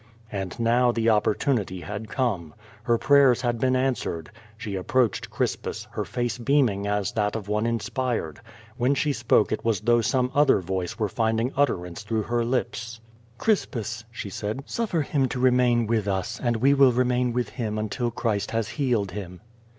[0.31, 2.55] And now the opportunity had come.
[2.85, 4.31] Her prayers had been answered.
[4.57, 8.39] She approached Crispus, her face beaming as that of one inspired.
[8.77, 12.99] When she spoke it was though some other voice were finding utterance through her lips.
[13.37, 17.77] "Crispus," she said, "suffer him to remain with us, and we will remain with him
[17.77, 19.39] until Christ has healed him."